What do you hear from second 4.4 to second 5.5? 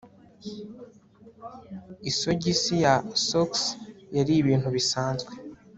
ibintu bisanzwe